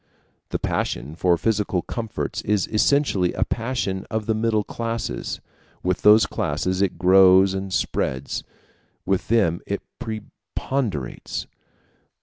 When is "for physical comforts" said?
1.15-2.41